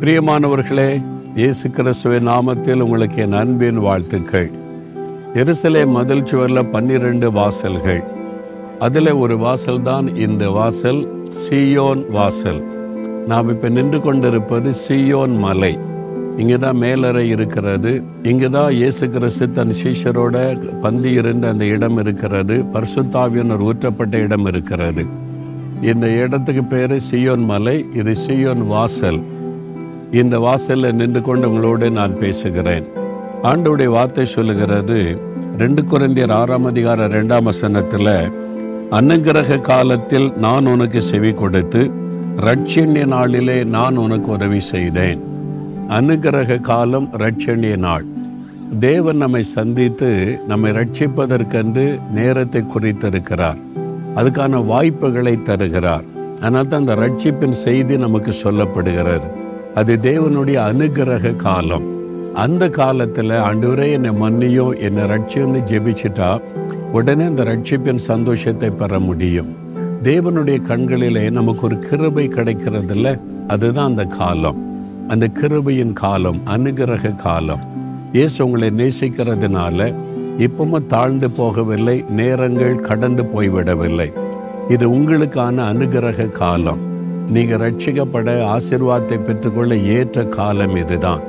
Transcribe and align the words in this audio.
பிரியமானவர்களே 0.00 1.02
இயேசு 1.34 1.70
கிறிஸ்துவின் 1.70 2.26
நாமத்தில் 2.28 2.80
உங்களுக்கு 2.80 3.22
என் 3.22 3.32
அன்பின் 3.32 3.78
வாழ்த்துக்கள். 3.78 4.50
எருசலே 5.34 5.86
மதில் 5.86 6.24
சுவரில் 6.24 6.70
பன்னிரண்டு 6.72 7.32
வாசல்கள். 7.32 8.02
அதில் 8.78 9.10
ஒரு 9.12 9.38
வாசல் 9.38 9.82
தான் 9.82 10.16
இந்த 10.16 10.50
வாசல் 10.50 11.00
சியோன் 11.42 12.10
வாசல். 12.10 12.60
நாம் 13.26 13.48
இப்போ 13.48 13.68
நின்று 13.68 14.00
கொண்டிருப்பது 14.00 14.72
சியோன் 14.88 15.36
மலை. 15.38 15.78
இங்கே 16.36 16.56
தான் 16.56 16.76
மேலறை 16.76 17.28
இருக்கிறது. 17.28 18.02
இங்கே 18.22 18.48
தான் 18.48 18.72
இயேசு 18.72 19.08
கிறிஸ்து 19.08 19.50
தன் 19.50 19.74
சீஷரோட 19.82 20.36
பந்தி 20.80 21.12
இருந்த 21.12 21.48
அந்த 21.48 21.64
இடம் 21.64 21.98
இருக்கிறது. 21.98 22.64
பர்சுத்தாவியனர் 22.72 23.64
ஊற்றப்பட்ட 23.70 24.16
இடம் 24.16 24.46
இருக்கிறது. 24.46 25.04
இந்த 25.82 26.08
இடத்துக்கு 26.08 26.64
பேர் 26.64 26.96
சியோன் 27.10 27.44
மலை 27.44 27.86
இது 27.92 28.14
சியோன் 28.26 28.66
வாசல். 28.66 29.22
இந்த 30.20 30.38
வாசலில் 30.38 30.96
நின்று 30.98 31.20
கொண்டு 31.22 31.48
உங்களோடு 31.48 31.90
நான் 31.90 32.18
பேசுகிறேன். 32.18 32.86
ஆண்டோடைய 33.42 33.88
வார்த்தை 33.88 34.24
சொல்லுகிறது 34.24 34.98
ரெண்டு 35.58 35.82
குறைந்தியர் 35.82 36.32
ஆறாம் 36.32 36.64
அதிகார 36.64 37.06
ரெண்டாம் 37.06 37.42
வசனத்தில் 37.42 38.10
அனுகிரக 38.98 39.60
காலத்தில் 39.60 40.32
நான் 40.36 40.66
உனக்கு 40.66 41.00
செவி 41.02 41.32
கொடுத்து 41.32 41.82
ரட்சண்ய 42.46 43.04
நாளிலே 43.06 43.58
நான் 43.76 43.96
உனக்கு 43.96 44.30
உதவி 44.30 44.60
செய்தேன். 44.60 45.20
அனுகிரக 45.98 46.60
காலம் 46.60 47.08
ரட்சண்ய 47.18 47.76
நாள். 47.76 48.04
தேவன் 48.78 49.16
நம்மை 49.16 49.42
சந்தித்து 49.42 50.10
நம்மை 50.48 50.70
ரட்சிப்பதற்கென்று 50.70 51.86
நேரத்தை 52.12 52.62
குறித்திருக்கிறார். 52.74 53.60
அதுக்கான 54.16 54.66
வாய்ப்புகளை 54.66 55.42
தருகிறார். 55.42 56.04
அதனால் 56.40 56.66
தான் 56.66 56.80
அந்த 56.80 56.94
ரட்சிப்பின் 56.94 57.56
செய்தி 57.66 57.96
நமக்கு 57.96 58.32
சொல்லப்படுகிறது. 58.44 59.28
அது 59.74 59.98
தேவனுடைய 60.02 60.58
அனுகிரக 60.70 61.36
காலம். 61.36 61.86
அந்த 62.34 62.68
காலத்தில் 62.68 63.30
ஆண்டவரே 63.30 63.92
என்னை 63.92 64.10
மன்னியும் 64.10 64.78
என்னை 64.78 65.04
ரட்சியம்னு 65.04 65.60
ஜெபிச்சிட்டா 65.70 66.42
உடனே 66.92 67.24
அந்த 67.24 67.42
ரட்சிப்பின் 67.42 67.94
சந்தோஷத்தை 67.94 68.70
பெற 68.70 68.98
முடியும். 68.98 69.56
தேவனுடைய 70.02 70.62
கண்களிலே 70.62 71.30
நமக்கு 71.30 71.62
ஒரு 71.62 71.78
கிருபை 71.78 72.28
கிடைக்கிறதில்ல 72.28 73.20
அதுதான் 73.48 73.86
அந்த 73.86 74.04
காலம். 74.04 74.58
அந்த 75.08 75.30
கிருபையின் 75.40 75.92
காலம் 75.92 76.40
அனுகிரக 76.46 77.14
காலம். 77.14 77.60
இயேசு 78.12 78.44
உங்களை 78.44 78.70
நேசிக்கிறதுனால 78.70 79.94
இப்பவும் 80.38 80.86
தாழ்ந்து 80.86 81.28
போகவில்லை 81.28 82.08
நேரங்கள் 82.08 82.80
கடந்து 82.80 83.22
போய்விடவில்லை. 83.22 84.12
இது 84.68 84.88
உங்களுக்கான 84.90 85.56
அனுகிரக 85.72 86.28
காலம். 86.28 86.93
நீங்கள் 87.28 87.58
ரட்சிக்கப்பட 87.58 88.56
ஆசிர்வாதத்தை 88.56 89.24
பெற்றுக்கொள்ள 89.24 89.76
ஏற்ற 89.76 90.24
காலம் 90.24 90.76
இதுதான். 90.76 91.20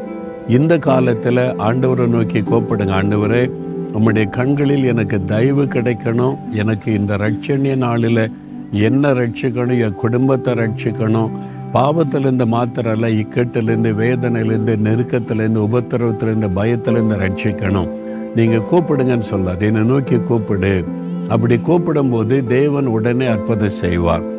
இந்த 0.48 0.80
காலத்தில் 0.80 1.38
ஆண்டவரை 1.38 2.08
நோக்கி 2.08 2.40
கூப்பிடுங்க. 2.40 2.96
ஆண்டவரே 3.02 3.52
உம்முடைய 3.94 4.30
கண்களில் 4.30 4.84
எனக்கு 4.84 5.24
தயவு 5.24 5.64
கிடைக்கணும். 5.64 6.38
எனக்கு 6.52 6.94
இந்த 6.94 7.18
ரட்சணிய 7.18 7.76
நாளில் 7.76 8.32
என்ன 8.72 9.14
ரட்சிக்கணும் 9.14 9.80
என் 9.80 9.94
குடும்பத்தை 9.94 10.54
ரட்சிக்கணும். 10.54 11.32
பாவத்திலேருந்து 11.74 12.46
மாத்திரல்ல 12.56 13.08
இக்கட்டிலேருந்து 13.22 13.92
வேதனையிலேருந்து 14.02 14.76
நெருக்கத்திலேருந்து 14.84 15.66
உபத்திரவத்திலேருந்து 15.68 16.50
பயத்திலேருந்து 16.56 17.18
ரட்சிக்கணும். 17.24 17.90
நீங்கள் 18.36 18.68
கூப்பிடுங்கன்னு 18.72 19.18
சொல்லார் 19.18 19.62
என்னை 19.62 19.84
நோக்கி 19.84 20.18
கூப்பிடு. 20.18 20.84
அப்படி 21.30 21.58
கூப்பிடும்போது 21.58 22.46
தேவன் 22.46 22.86
உடனே 22.86 23.26
அற்புதம் 23.26 23.78
செய்வார். 23.84 24.35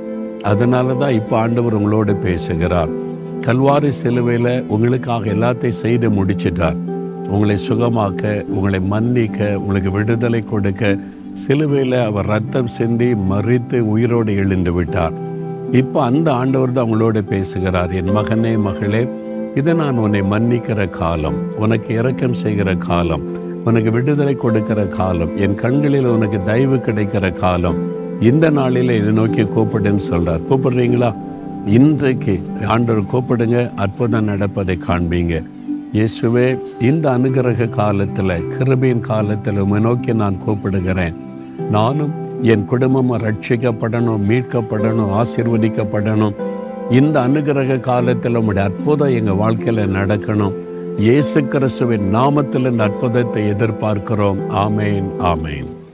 அதனால 0.50 0.94
தான் 1.02 1.16
இப்போ 1.20 1.34
ஆண்டவர் 1.44 1.76
உங்களோடு 1.78 2.14
பேசுகிறார். 2.26 2.90
கல்வாரி 3.46 3.90
சிலுவையில் 4.00 4.52
உங்களுக்காக 4.74 5.30
எல்லாத்தையும் 5.34 5.80
செய்து 5.82 6.08
முடிச்சிட்டார். 6.18 6.78
உங்களை 7.34 7.56
சுகமாக்க 7.68 8.32
உங்களை 8.56 8.80
மன்னிக்க 8.92 9.48
உங்களுக்கு 9.60 9.90
விடுதலை 9.96 10.40
கொடுக்க 10.52 10.92
சிலுவையில் 11.44 11.98
அவர் 12.08 12.30
ரத்தம் 12.34 12.70
சிந்தி 12.76 13.08
மறித்து 13.30 13.78
உயிரோடு 13.94 14.32
எழுந்து 14.42 14.72
விட்டார். 14.76 15.16
இப்போ 15.80 15.98
அந்த 16.08 16.28
ஆண்டவர் 16.40 16.74
தான் 16.76 16.86
உங்களோட 16.88 17.20
பேசுகிறார். 17.32 17.92
என் 18.00 18.12
மகனே 18.18 18.52
மகளே 18.66 19.02
இதை 19.60 19.72
நான் 19.80 20.00
உன்னை 20.04 20.20
மன்னிக்கிற 20.32 20.80
காலம் 21.00 21.36
உனக்கு 21.64 21.90
இரக்கம் 22.00 22.38
செய்கிற 22.42 22.70
காலம் 22.88 23.24
உனக்கு 23.68 23.90
விடுதலை 23.94 24.34
கொடுக்கிற 24.42 24.80
காலம் 24.98 25.32
என் 25.44 25.56
கண்களில் 25.62 26.08
உனக்கு 26.16 26.38
தயவு 26.48 26.76
கிடைக்கிற 26.86 27.26
காலம் 27.42 27.78
இந்த 28.20 28.50
நாளில் 28.50 28.90
இதை 28.90 29.12
நோக்கி 29.12 29.42
கூப்பிடுன்னு 29.42 29.96
சொல்கிறார் 29.96 30.40
கூப்பிடுறீங்களா? 30.40 31.16
இன்றைக்கு 31.66 32.40
ஆண்டவர் 32.66 33.02
கூப்பிடுங்க 33.02 33.74
அற்புதம் 33.74 34.24
நடப்பதை 34.24 34.78
காண்பீங்க. 34.88 35.42
இயேசுவே 35.92 36.58
இந்த 36.80 37.10
அனுகிரக 37.10 37.68
காலத்தில் 37.68 38.28
கிருபையின் 38.28 39.00
காலத்தில் 39.00 39.58
உமை 39.58 39.80
நோக்கி 39.80 40.14
நான் 40.14 40.42
கூப்பிடுகிறேன். 40.46 41.14
நானும் 41.70 42.12
என் 42.42 42.64
குடும்பமும் 42.64 43.18
ரட்சிக்கப்படணும் 43.18 44.24
மீட்கப்படணும் 44.28 45.22
ஆசிர்வதிக்கப்படணும். 45.22 46.34
இந்த 46.90 47.20
அனுகிரக 47.20 47.80
காலத்தில் 47.80 48.34
உங்களுடைய 48.34 48.68
அற்புதம் 48.68 49.08
எங்கள் 49.08 49.34
வாழ்க்கையில் 49.34 49.94
நடக்கணும். 49.94 50.54
இயேசு 50.98 51.44
கிறிஸ்துவின் 51.44 52.14
நாமத்தில் 52.14 52.70
இந்த 52.70 52.84
அற்புதத்தை 52.84 53.42
எதிர்பார்க்கிறோம். 53.50 54.38
ஆமேன் 54.50 55.10
ஆமேன். 55.18 55.85